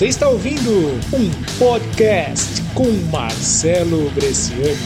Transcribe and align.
Você 0.00 0.06
está 0.06 0.30
ouvindo 0.30 0.98
um 1.12 1.30
podcast 1.58 2.62
com 2.72 2.90
Marcelo 3.12 4.08
Bresciani. 4.12 4.78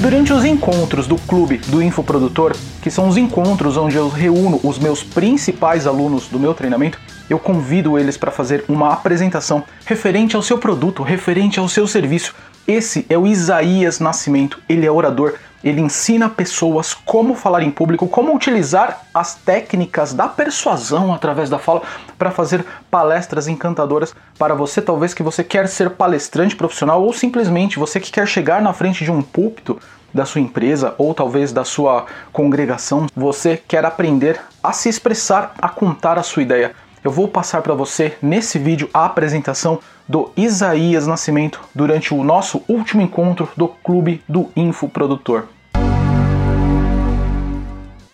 Durante 0.00 0.32
os 0.32 0.42
encontros 0.42 1.06
do 1.06 1.16
clube 1.16 1.58
do 1.66 1.82
infoprodutor, 1.82 2.56
que 2.80 2.90
são 2.90 3.06
os 3.06 3.18
encontros 3.18 3.76
onde 3.76 3.96
eu 3.96 4.08
reúno 4.08 4.58
os 4.64 4.78
meus 4.78 5.04
principais 5.04 5.86
alunos 5.86 6.28
do 6.28 6.40
meu 6.40 6.54
treinamento, 6.54 6.98
eu 7.28 7.38
convido 7.38 7.98
eles 7.98 8.16
para 8.16 8.30
fazer 8.30 8.64
uma 8.66 8.94
apresentação 8.94 9.64
referente 9.84 10.34
ao 10.34 10.40
seu 10.40 10.56
produto, 10.56 11.02
referente 11.02 11.60
ao 11.60 11.68
seu 11.68 11.86
serviço. 11.86 12.34
Esse 12.66 13.04
é 13.10 13.18
o 13.18 13.26
Isaías 13.26 14.00
Nascimento, 14.00 14.60
ele 14.66 14.86
é 14.86 14.90
orador, 14.90 15.34
ele 15.62 15.80
ensina 15.80 16.28
pessoas 16.28 16.94
como 16.94 17.34
falar 17.34 17.62
em 17.62 17.70
público, 17.70 18.06
como 18.06 18.34
utilizar 18.34 19.02
as 19.12 19.34
técnicas 19.34 20.12
da 20.12 20.28
persuasão 20.28 21.12
através 21.12 21.50
da 21.50 21.58
fala 21.58 21.82
para 22.16 22.30
fazer 22.30 22.64
palestras 22.90 23.48
encantadoras 23.48 24.14
para 24.38 24.54
você, 24.54 24.80
talvez 24.80 25.12
que 25.12 25.22
você 25.22 25.42
quer 25.42 25.68
ser 25.68 25.90
palestrante 25.90 26.56
profissional 26.56 27.02
ou 27.02 27.12
simplesmente 27.12 27.78
você 27.78 27.98
que 27.98 28.10
quer 28.12 28.26
chegar 28.26 28.62
na 28.62 28.72
frente 28.72 29.04
de 29.04 29.10
um 29.10 29.22
púlpito 29.22 29.78
da 30.12 30.24
sua 30.24 30.40
empresa 30.40 30.94
ou 30.96 31.12
talvez 31.12 31.52
da 31.52 31.64
sua 31.64 32.06
congregação, 32.32 33.06
você 33.14 33.56
quer 33.56 33.84
aprender 33.84 34.40
a 34.62 34.72
se 34.72 34.88
expressar, 34.88 35.54
a 35.60 35.68
contar 35.68 36.18
a 36.18 36.22
sua 36.22 36.42
ideia. 36.42 36.74
Eu 37.04 37.12
vou 37.12 37.28
passar 37.28 37.62
para 37.62 37.74
você 37.74 38.16
nesse 38.20 38.58
vídeo 38.58 38.90
a 38.92 39.04
apresentação 39.04 39.78
do 40.08 40.30
Isaías 40.36 41.06
Nascimento 41.06 41.60
durante 41.72 42.12
o 42.12 42.24
nosso 42.24 42.62
último 42.68 43.00
encontro 43.00 43.48
do 43.56 43.68
Clube 43.68 44.20
do 44.28 44.48
Infoprodutor. 44.56 45.44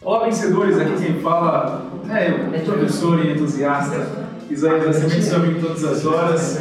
Olá, 0.02 0.26
vencedores! 0.26 0.78
Aqui 0.78 1.02
quem 1.02 1.20
fala 1.22 1.86
é 2.10 2.30
o 2.30 2.62
professor 2.62 3.24
e 3.24 3.32
entusiasta 3.32 4.26
Isaías 4.50 4.84
Nascimento, 4.84 5.22
seu 5.22 5.36
amigo 5.36 5.60
todas 5.60 5.82
as 5.82 6.04
horas. 6.04 6.60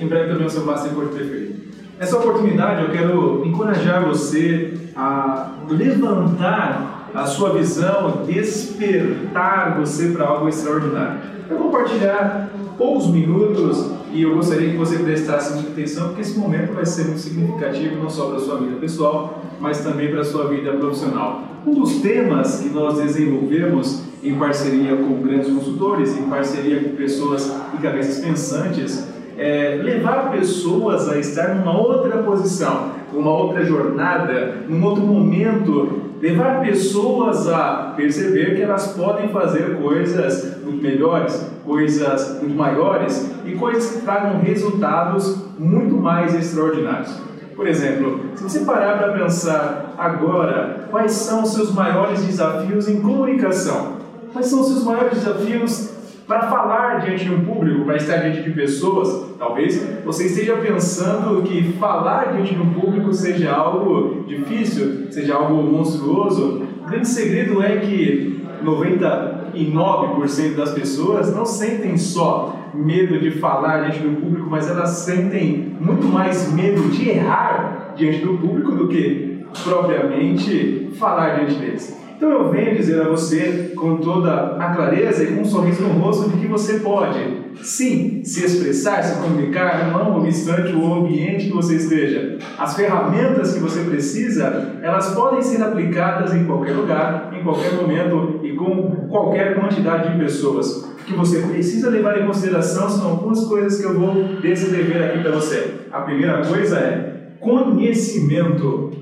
Em 0.00 0.08
breve 0.08 0.32
também 0.32 0.46
o 0.46 0.50
seu 0.50 0.66
Master 0.66 0.92
Coach 0.92 1.14
preferido. 1.14 1.62
Nessa 1.96 2.16
oportunidade 2.16 2.82
eu 2.82 2.90
quero 2.90 3.46
encorajar 3.46 4.04
você 4.04 4.74
a 4.96 5.52
levantar 5.68 6.91
a 7.14 7.26
sua 7.26 7.50
visão, 7.50 8.22
despertar 8.26 9.78
você 9.78 10.08
para 10.08 10.26
algo 10.26 10.48
extraordinário. 10.48 11.20
Eu 11.48 11.58
vou 11.58 11.66
compartilhar 11.66 12.50
poucos 12.78 13.08
minutos 13.08 13.90
e 14.12 14.22
eu 14.22 14.34
gostaria 14.34 14.70
que 14.70 14.76
você 14.76 14.98
prestasse 14.98 15.54
muita 15.54 15.70
atenção 15.70 16.08
porque 16.08 16.22
esse 16.22 16.38
momento 16.38 16.72
vai 16.72 16.86
ser 16.86 17.04
muito 17.04 17.20
significativo 17.20 17.96
não 17.96 18.08
só 18.08 18.26
para 18.26 18.36
a 18.36 18.40
sua 18.40 18.58
vida 18.58 18.76
pessoal, 18.76 19.42
mas 19.60 19.80
também 19.80 20.10
para 20.10 20.20
a 20.20 20.24
sua 20.24 20.48
vida 20.48 20.72
profissional. 20.72 21.42
Um 21.66 21.74
dos 21.74 22.00
temas 22.00 22.60
que 22.60 22.70
nós 22.70 22.98
desenvolvemos 22.98 24.02
em 24.22 24.34
parceria 24.34 24.96
com 24.96 25.20
grandes 25.22 25.48
consultores, 25.52 26.16
em 26.16 26.22
parceria 26.24 26.82
com 26.82 26.96
pessoas 26.96 27.52
e 27.74 27.82
cabeças 27.82 28.24
pensantes, 28.24 29.06
é 29.36 29.80
levar 29.82 30.30
pessoas 30.30 31.08
a 31.08 31.18
estar 31.18 31.54
numa 31.54 31.76
outra 31.76 32.18
posição, 32.18 32.92
numa 33.12 33.30
outra 33.30 33.64
jornada, 33.64 34.64
num 34.68 34.84
outro 34.84 35.02
momento 35.02 36.02
levar 36.20 36.60
pessoas 36.60 37.48
a 37.48 37.94
perceber 37.96 38.54
que 38.54 38.62
elas 38.62 38.92
podem 38.92 39.28
fazer 39.30 39.76
coisas 39.82 40.56
muito 40.62 40.80
melhores, 40.82 41.50
coisas 41.64 42.40
muito 42.40 42.56
maiores 42.56 43.30
e 43.44 43.52
coisas 43.52 43.92
que 43.92 44.02
tragam 44.02 44.40
resultados 44.40 45.36
muito 45.58 45.96
mais 45.96 46.34
extraordinários. 46.34 47.12
Por 47.56 47.66
exemplo, 47.66 48.20
se 48.36 48.42
você 48.44 48.60
parar 48.60 48.98
para 48.98 49.12
pensar 49.12 49.94
agora, 49.98 50.86
quais 50.90 51.12
são 51.12 51.42
os 51.42 51.52
seus 51.52 51.74
maiores 51.74 52.24
desafios 52.24 52.88
em 52.88 53.00
comunicação? 53.00 53.96
Quais 54.32 54.46
são 54.46 54.60
os 54.60 54.68
seus 54.68 54.84
maiores 54.84 55.18
desafios 55.18 55.90
para 56.32 56.48
falar 56.48 57.00
diante 57.00 57.26
de 57.26 57.34
um 57.34 57.44
público, 57.44 57.84
para 57.84 57.96
estar 57.96 58.16
diante 58.16 58.40
de 58.40 58.50
pessoas, 58.52 59.34
talvez 59.38 59.86
você 60.02 60.24
esteja 60.24 60.56
pensando 60.56 61.42
que 61.42 61.74
falar 61.74 62.32
diante 62.32 62.54
de 62.54 62.62
um 62.62 62.72
público 62.72 63.12
seja 63.12 63.52
algo 63.52 64.24
difícil, 64.26 65.12
seja 65.12 65.34
algo 65.34 65.62
monstruoso. 65.62 66.62
O 66.80 66.88
grande 66.88 67.06
segredo 67.06 67.62
é 67.62 67.76
que 67.80 68.42
99% 68.64 70.54
das 70.56 70.70
pessoas 70.70 71.36
não 71.36 71.44
sentem 71.44 71.98
só 71.98 72.56
medo 72.72 73.20
de 73.20 73.32
falar 73.32 73.90
diante 73.90 73.98
do 73.98 74.18
público, 74.18 74.48
mas 74.48 74.70
elas 74.70 74.88
sentem 74.88 75.76
muito 75.78 76.06
mais 76.06 76.50
medo 76.50 76.88
de 76.88 77.10
errar 77.10 77.92
diante 77.94 78.24
do 78.24 78.38
público 78.38 78.72
do 78.72 78.88
que 78.88 79.44
propriamente 79.62 80.88
falar 80.98 81.40
diante 81.40 81.56
deles. 81.56 82.01
Então 82.22 82.30
eu 82.30 82.50
venho 82.52 82.76
dizer 82.76 83.00
a 83.00 83.08
você 83.08 83.72
com 83.74 83.96
toda 83.96 84.54
a 84.56 84.72
clareza 84.72 85.24
e 85.24 85.34
com 85.34 85.40
um 85.40 85.44
sorriso 85.44 85.82
no 85.82 85.98
rosto 85.98 86.30
de 86.30 86.36
que 86.36 86.46
você 86.46 86.74
pode, 86.74 87.18
sim, 87.64 88.22
se 88.24 88.44
expressar, 88.44 89.02
se 89.02 89.20
comunicar, 89.20 89.90
não 89.90 90.18
obstante 90.18 90.72
o 90.72 90.94
ambiente 90.94 91.46
que 91.46 91.52
você 91.52 91.74
esteja. 91.74 92.38
As 92.56 92.76
ferramentas 92.76 93.54
que 93.54 93.58
você 93.58 93.80
precisa, 93.80 94.78
elas 94.80 95.12
podem 95.16 95.42
ser 95.42 95.64
aplicadas 95.64 96.32
em 96.32 96.44
qualquer 96.44 96.74
lugar, 96.74 97.32
em 97.36 97.42
qualquer 97.42 97.72
momento 97.72 98.38
e 98.44 98.54
com 98.54 99.08
qualquer 99.08 99.58
quantidade 99.58 100.12
de 100.12 100.22
pessoas. 100.22 100.76
O 100.76 101.04
que 101.04 101.14
você 101.14 101.40
precisa 101.40 101.90
levar 101.90 102.22
em 102.22 102.24
consideração 102.24 102.88
são 102.88 103.10
algumas 103.10 103.44
coisas 103.46 103.80
que 103.80 103.84
eu 103.84 103.98
vou 103.98 104.14
descrever 104.40 105.02
aqui 105.02 105.22
para 105.22 105.32
você. 105.32 105.74
A 105.90 106.02
primeira 106.02 106.46
coisa 106.46 106.78
é 106.78 107.32
conhecimento. 107.40 109.01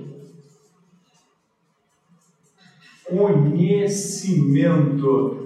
Conhecimento. 3.11 5.37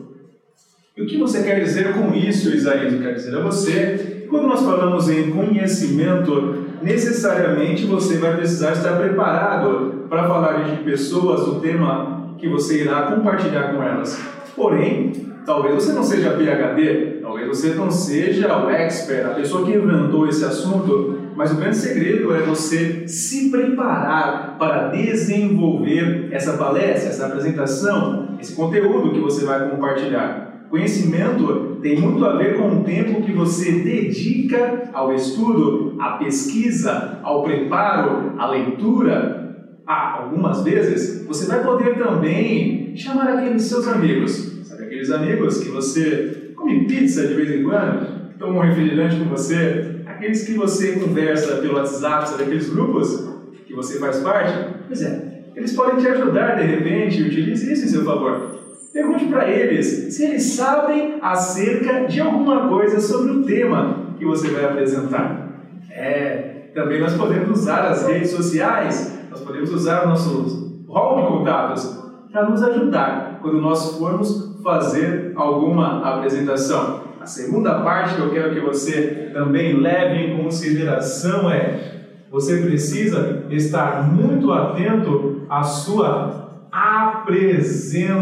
E 0.97 1.03
o 1.03 1.07
que 1.07 1.19
você 1.19 1.43
quer 1.43 1.59
dizer 1.61 1.95
com 1.95 2.15
isso, 2.15 2.55
Isaías? 2.55 2.93
Eu 2.93 3.01
quero 3.01 3.15
dizer 3.15 3.37
a 3.37 3.41
você, 3.41 4.27
quando 4.31 4.47
nós 4.47 4.63
falamos 4.63 5.09
em 5.09 5.31
conhecimento, 5.31 6.67
necessariamente 6.83 7.87
você 7.87 8.19
vai 8.19 8.37
precisar 8.37 8.73
estar 8.73 8.99
preparado 8.99 10.07
para 10.09 10.29
falar 10.29 10.65
de 10.65 10.85
pessoas, 10.85 11.49
o 11.49 11.61
tema 11.61 12.37
que 12.39 12.49
você 12.49 12.83
irá 12.83 13.03
compartilhar 13.03 13.75
com 13.75 13.83
elas. 13.83 14.17
Porém, 14.55 15.13
talvez 15.45 15.75
você 15.75 15.93
não 15.93 16.05
seja 16.05 16.31
PhD, 16.31 17.19
talvez 17.23 17.49
você 17.49 17.75
não 17.75 17.91
seja 17.91 18.65
o 18.65 18.71
expert, 18.71 19.27
a 19.27 19.35
pessoa 19.35 19.65
que 19.65 19.73
inventou 19.73 20.29
esse 20.29 20.45
assunto, 20.45 21.14
mas 21.37 21.53
o 21.53 21.57
grande 21.57 21.77
segredo 21.77 22.35
é 22.35 22.43
você 22.43 23.07
se 23.09 23.51
preparar 23.51 24.57
para 24.59 24.89
desenvolver 24.89 26.29
essa 26.31 26.57
palestra, 26.57 27.09
essa 27.09 27.27
apresentação, 27.27 28.37
esse 28.41 28.55
conteúdo 28.55 29.13
que 29.13 29.21
você 29.21 29.45
vai 29.45 29.69
compartilhar. 29.69 30.67
Conhecimento 30.71 31.79
tem 31.83 32.01
muito 32.01 32.25
a 32.25 32.37
ver 32.37 32.57
com 32.57 32.81
o 32.81 32.85
tempo 32.85 33.23
que 33.23 33.33
você 33.33 33.71
dedica 33.71 34.91
ao 34.93 35.15
estudo, 35.15 35.97
à 36.01 36.13
pesquisa, 36.13 37.21
ao 37.23 37.43
preparo, 37.43 38.33
à 38.39 38.51
leitura. 38.51 39.43
Ah, 39.87 40.23
algumas 40.23 40.65
vezes 40.65 41.27
você 41.27 41.47
vai 41.47 41.63
poder 41.63 41.97
também 41.99 42.97
chamar 42.97 43.29
aqueles 43.29 43.63
seus 43.63 43.87
amigos, 43.87 44.61
sabe 44.65 44.85
aqueles 44.85 45.11
amigos 45.11 45.63
que 45.63 45.69
você 45.69 46.53
come 46.57 46.87
pizza 46.87 47.27
de 47.27 47.35
vez 47.35 47.51
em 47.51 47.63
quando, 47.63 48.37
toma 48.39 48.59
um 48.59 48.63
refrigerante 48.63 49.17
com 49.17 49.27
você, 49.27 49.94
aqueles 50.15 50.45
que 50.45 50.55
você 50.55 50.93
conversa 50.93 51.57
pelo 51.57 51.75
WhatsApp, 51.75 52.29
sabe 52.29 52.45
aqueles 52.45 52.71
grupos 52.71 53.29
que 53.67 53.75
você 53.75 53.99
faz 53.99 54.19
parte? 54.21 54.53
Pois 54.87 55.03
é, 55.03 55.51
eles 55.57 55.73
podem 55.75 55.97
te 55.97 56.09
ajudar 56.09 56.57
de 56.57 56.63
repente, 56.63 57.23
utilize 57.23 57.73
isso 57.73 57.85
em 57.85 57.89
seu 57.89 58.05
favor. 58.05 58.55
Pergunte 58.93 59.25
para 59.27 59.51
eles 59.51 60.15
se 60.15 60.25
eles 60.25 60.43
sabem 60.55 61.19
acerca 61.21 62.07
de 62.07 62.21
alguma 62.21 62.69
coisa 62.69 63.01
sobre 63.01 63.33
o 63.33 63.43
tema 63.43 64.15
que 64.17 64.25
você 64.25 64.49
vai 64.51 64.65
apresentar. 64.65 65.49
É, 65.91 66.71
também 66.75 67.01
nós 67.01 67.15
podemos 67.15 67.51
usar 67.51 67.89
as 67.89 68.07
redes 68.07 68.31
sociais, 68.31 69.19
nós 69.31 69.41
podemos 69.41 69.73
usar 69.73 70.05
o 70.05 70.09
nosso 70.09 70.85
hall 70.89 71.23
de 71.23 71.27
contatos 71.27 72.05
para 72.31 72.49
nos 72.49 72.63
ajudar 72.63 73.41
quando 73.43 73.61
nós 73.61 73.97
formos 73.99 74.61
fazer 74.63 75.33
alguma 75.35 76.03
apresentação. 76.09 77.03
A 77.25 77.27
segunda 77.27 77.81
parte 77.81 78.17
que 78.17 78.21
eu 78.21 78.31
quero 78.31 78.53
que 78.53 78.61
você 78.61 79.31
também 79.33 79.81
leve 79.81 80.27
em 80.27 80.37
consideração 80.43 81.51
é: 81.51 82.03
você 82.31 82.59
precisa 82.59 83.47
estar 83.49 84.13
muito 84.13 84.53
atento 84.53 85.41
à 85.49 85.63
sua 85.63 86.67
apresentação. 86.71 88.13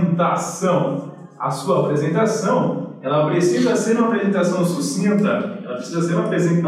A 1.37 1.51
sua 1.51 1.81
apresentação, 1.81 2.95
ela 3.03 3.29
precisa 3.29 3.75
ser 3.75 3.97
uma 3.97 4.07
apresentação 4.07 4.65
sucinta, 4.65 5.59
ela 5.65 5.75
precisa 5.79 6.03
ser 6.03 6.15
uma 6.15 6.23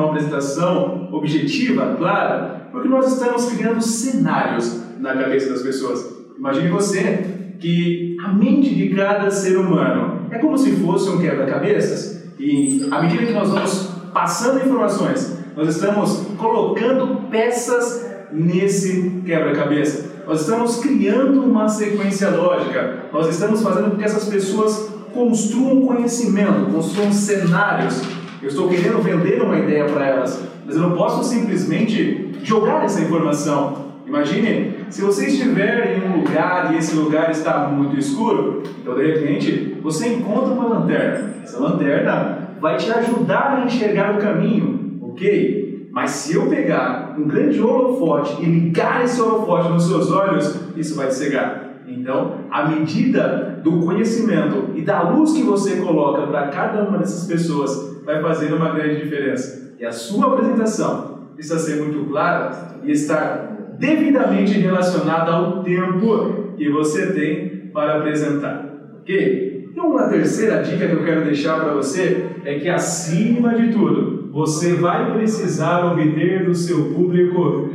apresentação 0.09 1.09
objetiva, 1.13 1.95
clara, 1.97 2.67
porque 2.73 2.89
nós 2.89 3.13
estamos 3.13 3.53
criando 3.53 3.81
cenários 3.81 4.83
na 4.99 5.15
cabeça 5.15 5.51
das 5.51 5.63
pessoas. 5.63 6.05
Imagine 6.37 6.67
você 6.67 7.57
que 7.61 8.17
a 8.25 8.33
mente 8.33 8.75
de 8.75 8.89
cada 8.89 9.31
ser 9.31 9.57
humano 9.57 10.27
é 10.33 10.39
como 10.39 10.59
se 10.59 10.73
fosse 10.73 11.09
um 11.11 11.21
quebra-cabeças 11.21 12.24
e 12.39 12.87
à 12.91 13.03
medida 13.03 13.27
que 13.27 13.33
nós 13.33 13.51
vamos 13.51 13.91
passando 14.13 14.65
informações, 14.65 15.39
nós 15.57 15.69
estamos 15.69 16.27
colocando 16.37 17.29
peças 17.31 18.05
nesse 18.33 19.23
quebra-cabeça. 19.25 20.13
Nós 20.27 20.41
estamos 20.41 20.79
criando 20.79 21.43
uma 21.43 21.69
sequência 21.69 22.31
lógica. 22.31 23.05
Nós 23.13 23.29
estamos 23.29 23.63
fazendo 23.63 23.91
com 23.91 23.97
que 23.97 24.05
essas 24.05 24.25
pessoas 24.25 24.91
construam 25.13 25.87
conhecimento, 25.87 26.73
construam 26.73 27.13
cenários. 27.13 28.03
Eu 28.43 28.49
estou 28.49 28.69
querendo 28.69 29.01
vender 29.03 29.41
uma 29.43 29.59
ideia 29.59 29.85
para 29.85 30.07
elas, 30.07 30.43
mas 30.67 30.77
eu 30.77 30.83
não 30.83 30.97
posso 30.97 31.23
simplesmente 31.25 32.33
jogar 32.43 32.85
essa 32.85 33.01
informação. 33.01 33.85
Imagine 34.07 34.84
se 34.95 35.03
você 35.03 35.27
estiver 35.27 35.99
em 35.99 36.09
um 36.09 36.21
lugar 36.21 36.73
e 36.73 36.77
esse 36.77 36.95
lugar 36.95 37.29
está 37.29 37.67
muito 37.67 37.99
escuro, 37.99 38.63
então 38.81 38.95
de 38.95 39.05
repente 39.05 39.77
você 39.83 40.07
encontra 40.07 40.55
uma 40.55 40.69
lanterna. 40.69 41.35
Essa 41.43 41.59
lanterna 41.59 42.51
vai 42.61 42.77
te 42.77 42.93
ajudar 42.93 43.59
a 43.59 43.65
enxergar 43.65 44.15
o 44.15 44.19
caminho, 44.19 45.01
ok? 45.03 45.89
Mas 45.91 46.13
se 46.13 46.37
eu 46.37 46.47
pegar 46.47 47.17
um 47.19 47.25
grande 47.25 47.61
holofote 47.61 48.41
e 48.41 48.45
ligar 48.45 49.03
esse 49.05 49.21
holofote 49.21 49.69
nos 49.71 49.89
seus 49.89 50.13
olhos, 50.13 50.61
isso 50.77 50.95
vai 50.95 51.09
te 51.09 51.15
cegar. 51.15 51.81
Então, 51.89 52.37
a 52.49 52.69
medida 52.69 53.61
do 53.65 53.81
conhecimento 53.81 54.71
e 54.77 54.83
da 54.83 55.11
luz 55.11 55.33
que 55.33 55.43
você 55.43 55.75
coloca 55.81 56.25
para 56.29 56.47
cada 56.51 56.85
uma 56.85 56.99
dessas 56.99 57.27
pessoas 57.27 57.99
vai 58.05 58.23
fazer 58.23 58.55
uma 58.55 58.71
grande 58.71 59.03
diferença. 59.03 59.75
E 59.77 59.85
a 59.85 59.91
sua 59.91 60.35
apresentação 60.35 61.31
precisa 61.35 61.59
ser 61.59 61.83
muito 61.83 62.09
clara 62.09 62.77
e 62.85 62.93
estar 62.93 63.55
devidamente 63.85 64.59
relacionada 64.59 65.31
ao 65.31 65.63
tempo 65.63 66.55
que 66.57 66.71
você 66.71 67.13
tem 67.13 67.71
para 67.73 67.99
apresentar. 67.99 68.73
Ok? 69.01 69.69
Então, 69.71 69.91
uma 69.91 70.09
terceira 70.09 70.63
dica 70.63 70.87
que 70.87 70.93
eu 70.95 71.05
quero 71.05 71.25
deixar 71.25 71.61
para 71.61 71.75
você 71.75 72.27
é 72.45 72.59
que, 72.59 72.69
acima 72.69 73.55
de 73.55 73.73
tudo, 73.73 74.31
você 74.33 74.75
vai 74.75 75.13
precisar 75.13 75.93
obter 75.93 76.47
do 76.47 76.55
seu 76.55 76.95
público 76.95 77.69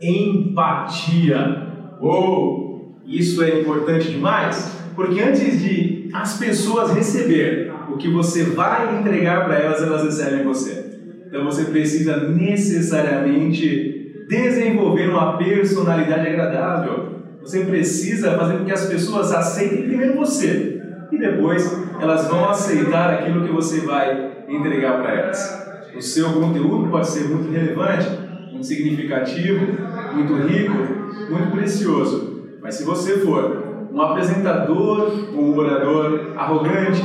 empatia. 0.00 1.66
Uou! 2.00 3.00
Isso 3.06 3.42
é 3.42 3.60
importante 3.60 4.10
demais, 4.10 4.80
porque 4.94 5.20
antes 5.20 5.60
de 5.60 6.10
as 6.12 6.38
pessoas 6.38 6.92
receber 6.92 7.72
o 7.92 7.96
que 7.96 8.08
você 8.08 8.44
vai 8.44 9.00
entregar 9.00 9.44
para 9.46 9.58
elas, 9.58 9.82
elas 9.82 10.04
recebem 10.04 10.44
você. 10.44 10.84
Então 11.26 11.44
você 11.44 11.64
precisa 11.64 12.28
necessariamente 12.28 13.95
desenvolver 14.28 15.08
uma 15.08 15.36
personalidade 15.36 16.28
agradável. 16.28 17.16
Você 17.40 17.64
precisa 17.64 18.36
fazer 18.36 18.58
com 18.58 18.64
que 18.64 18.72
as 18.72 18.86
pessoas 18.86 19.32
aceitem 19.32 19.82
primeiro 19.82 20.16
você 20.16 20.80
e 21.12 21.18
depois 21.18 21.86
elas 22.00 22.26
vão 22.28 22.48
aceitar 22.48 23.14
aquilo 23.14 23.46
que 23.46 23.52
você 23.52 23.80
vai 23.80 24.44
entregar 24.48 25.00
para 25.00 25.14
elas. 25.14 25.66
O 25.94 26.02
seu 26.02 26.32
conteúdo 26.32 26.90
pode 26.90 27.08
ser 27.08 27.28
muito 27.28 27.50
relevante, 27.50 28.06
muito 28.50 28.66
significativo, 28.66 29.66
muito 30.14 30.34
rico, 30.46 30.74
muito 31.30 31.52
precioso 31.52 32.36
mas 32.66 32.74
se 32.74 32.84
você 32.84 33.18
for 33.18 33.86
um 33.92 34.02
apresentador, 34.02 35.12
um 35.32 35.56
orador 35.56 36.32
arrogante, 36.36 37.00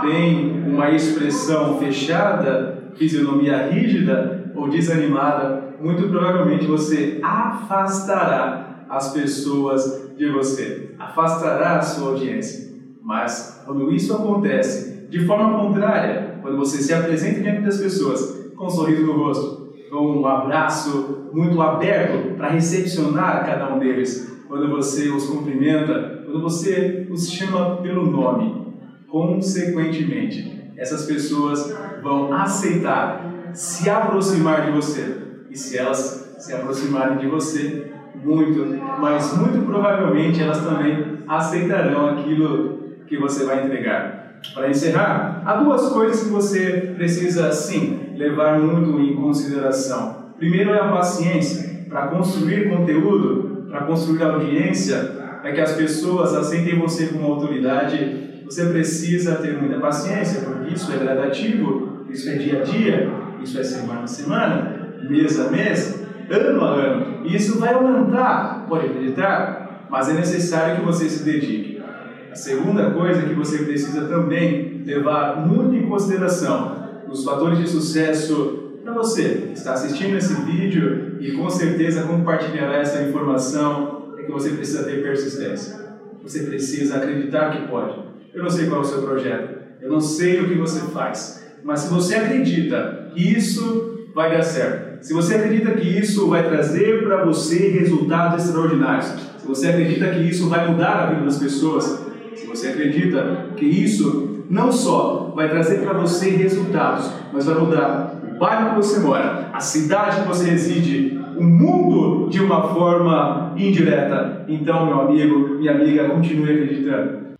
tem 0.00 0.64
uma 0.66 0.90
expressão 0.90 1.78
fechada, 1.78 2.78
fisionomia 2.94 3.66
rígida 3.66 4.50
ou 4.54 4.70
desanimada, 4.70 5.71
muito 5.80 6.08
provavelmente 6.08 6.66
você 6.66 7.20
afastará 7.22 8.86
as 8.88 9.12
pessoas 9.12 10.10
de 10.16 10.30
você, 10.30 10.94
afastará 10.98 11.78
a 11.78 11.82
sua 11.82 12.10
audiência. 12.10 12.72
Mas 13.02 13.62
quando 13.64 13.92
isso 13.92 14.14
acontece 14.14 15.06
de 15.08 15.26
forma 15.26 15.58
contrária, 15.58 16.38
quando 16.42 16.56
você 16.56 16.78
se 16.78 16.92
apresenta 16.92 17.40
diante 17.40 17.62
das 17.62 17.78
pessoas 17.78 18.50
com 18.56 18.66
um 18.66 18.70
sorriso 18.70 19.04
no 19.04 19.12
rosto, 19.12 19.72
com 19.90 20.20
um 20.20 20.26
abraço 20.26 21.28
muito 21.32 21.60
aberto 21.60 22.36
para 22.36 22.48
recepcionar 22.48 23.44
cada 23.44 23.74
um 23.74 23.78
deles, 23.78 24.32
quando 24.48 24.68
você 24.68 25.08
os 25.08 25.26
cumprimenta, 25.26 26.22
quando 26.24 26.42
você 26.42 27.06
os 27.10 27.30
chama 27.30 27.76
pelo 27.76 28.10
nome. 28.10 28.62
Consequentemente, 29.08 30.72
essas 30.76 31.04
pessoas 31.06 31.74
vão 32.02 32.32
aceitar 32.32 33.50
se 33.52 33.88
aproximar 33.88 34.66
de 34.66 34.72
você. 34.72 35.21
E 35.52 35.58
se 35.58 35.76
elas 35.76 36.34
se 36.38 36.54
aproximarem 36.54 37.18
de 37.18 37.26
você, 37.26 37.92
muito, 38.24 38.64
mas 38.98 39.36
muito 39.36 39.66
provavelmente 39.66 40.40
elas 40.40 40.64
também 40.64 41.18
aceitarão 41.28 42.08
aquilo 42.08 42.94
que 43.06 43.18
você 43.18 43.44
vai 43.44 43.62
entregar. 43.62 44.40
Para 44.54 44.70
encerrar, 44.70 45.42
há 45.44 45.56
duas 45.56 45.90
coisas 45.90 46.24
que 46.24 46.30
você 46.30 46.94
precisa, 46.96 47.52
sim, 47.52 48.14
levar 48.16 48.58
muito 48.58 48.98
em 48.98 49.14
consideração. 49.14 50.32
Primeiro 50.38 50.70
é 50.70 50.80
a 50.80 50.88
paciência. 50.88 51.84
Para 51.86 52.06
construir 52.06 52.70
conteúdo, 52.70 53.66
para 53.68 53.82
construir 53.82 54.22
audiência, 54.22 54.96
para 55.42 55.52
que 55.52 55.60
as 55.60 55.72
pessoas 55.72 56.34
aceitem 56.34 56.78
você 56.78 57.08
como 57.08 57.30
autoridade, 57.30 58.42
você 58.46 58.64
precisa 58.70 59.34
ter 59.34 59.60
muita 59.60 59.78
paciência, 59.78 60.40
porque 60.40 60.72
isso 60.72 60.90
é 60.90 60.96
gradativo, 60.96 62.06
isso 62.08 62.30
é 62.30 62.36
dia 62.36 62.60
a 62.60 62.64
dia, 62.64 63.10
isso 63.42 63.60
é 63.60 63.62
semana 63.62 64.04
a 64.04 64.06
semana, 64.06 64.81
mês 65.08 65.38
a 65.38 65.50
mês, 65.50 66.02
ano 66.30 66.64
a 66.64 66.68
ano. 66.68 67.26
E 67.26 67.36
isso 67.36 67.58
vai 67.58 67.74
aumentar, 67.74 68.66
pode 68.68 68.86
acreditar, 68.86 69.86
mas 69.90 70.08
é 70.08 70.14
necessário 70.14 70.76
que 70.76 70.86
você 70.86 71.08
se 71.08 71.22
dedique. 71.22 71.82
A 72.30 72.34
segunda 72.34 72.90
coisa 72.90 73.22
que 73.22 73.34
você 73.34 73.58
precisa 73.58 74.06
também 74.06 74.82
levar 74.86 75.46
muito 75.46 75.74
em 75.74 75.86
consideração 75.86 76.82
os 77.08 77.24
fatores 77.24 77.58
de 77.58 77.68
sucesso 77.68 78.62
para 78.82 78.92
você 78.94 79.48
que 79.48 79.52
está 79.52 79.74
assistindo 79.74 80.16
esse 80.16 80.34
vídeo 80.42 81.18
e 81.20 81.32
com 81.32 81.48
certeza 81.50 82.02
compartilhará 82.04 82.78
essa 82.78 83.02
informação, 83.02 84.14
é 84.18 84.22
que 84.22 84.32
você 84.32 84.50
precisa 84.50 84.84
ter 84.84 85.02
persistência. 85.02 85.92
Você 86.22 86.44
precisa 86.44 86.96
acreditar 86.96 87.50
que 87.50 87.68
pode. 87.68 87.98
Eu 88.34 88.42
não 88.42 88.50
sei 88.50 88.66
qual 88.66 88.80
é 88.80 88.84
o 88.84 88.86
seu 88.86 89.02
projeto, 89.02 89.58
eu 89.80 89.90
não 89.90 90.00
sei 90.00 90.40
o 90.40 90.48
que 90.48 90.54
você 90.54 90.80
faz, 90.90 91.46
mas 91.62 91.80
se 91.80 91.92
você 91.92 92.14
acredita 92.14 93.10
que 93.14 93.36
isso 93.36 94.08
vai 94.14 94.34
dar 94.34 94.42
certo, 94.42 94.91
se 95.02 95.12
você 95.12 95.34
acredita 95.34 95.72
que 95.72 95.86
isso 95.86 96.28
vai 96.28 96.48
trazer 96.48 97.02
para 97.02 97.24
você 97.24 97.68
resultados 97.70 98.44
extraordinários, 98.44 99.12
se 99.36 99.46
você 99.46 99.68
acredita 99.68 100.10
que 100.10 100.20
isso 100.20 100.48
vai 100.48 100.70
mudar 100.70 100.92
a 100.92 101.06
vida 101.06 101.24
das 101.24 101.38
pessoas, 101.38 102.06
se 102.36 102.46
você 102.46 102.68
acredita 102.68 103.48
que 103.56 103.64
isso 103.64 104.44
não 104.48 104.70
só 104.70 105.32
vai 105.34 105.48
trazer 105.48 105.80
para 105.80 105.92
você 105.94 106.30
resultados, 106.30 107.10
mas 107.32 107.46
vai 107.46 107.58
mudar 107.58 108.20
bairro 108.38 108.70
que 108.70 108.76
você 108.76 109.00
mora, 109.00 109.50
a 109.52 109.60
cidade 109.60 110.22
que 110.22 110.28
você 110.28 110.50
reside, 110.50 111.20
o 111.36 111.42
mundo 111.42 112.28
de 112.28 112.40
uma 112.40 112.68
forma 112.74 113.54
indireta. 113.56 114.44
Então, 114.48 114.86
meu 114.86 115.00
amigo, 115.00 115.56
minha 115.58 115.72
amiga, 115.72 116.08
continue 116.10 116.50
acreditando. 116.50 117.31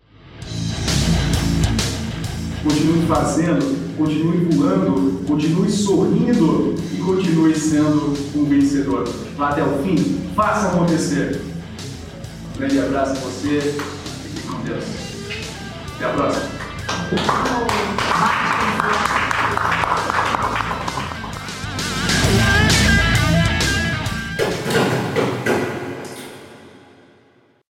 Continue 2.63 3.07
fazendo, 3.07 3.97
continue 3.97 4.45
voando, 4.55 5.25
continue 5.27 5.71
sorrindo 5.71 6.75
e 6.93 6.99
continue 6.99 7.55
sendo 7.57 8.17
um 8.37 8.45
vencedor. 8.45 9.09
Vá 9.37 9.49
até 9.49 9.65
o 9.65 9.83
fim, 9.83 10.21
faça 10.37 10.69
acontecer. 10.69 11.41
Um 12.55 12.59
grande 12.59 12.79
abraço 12.79 13.13
a 13.13 13.15
você 13.15 13.59
e 13.59 14.29
fique 14.29 14.47
com 14.47 14.61
Deus. 14.63 14.85
Até 15.97 16.05
a 16.05 16.11
próxima. 16.11 16.53